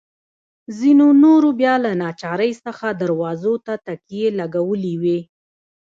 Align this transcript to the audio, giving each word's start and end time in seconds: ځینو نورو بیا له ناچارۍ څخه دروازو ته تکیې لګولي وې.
ځینو 0.79 1.07
نورو 1.23 1.49
بیا 1.59 1.73
له 1.85 1.91
ناچارۍ 2.01 2.51
څخه 2.65 2.85
دروازو 3.01 3.53
ته 3.65 3.73
تکیې 3.85 4.27
لګولي 4.39 4.93
وې. 5.01 5.19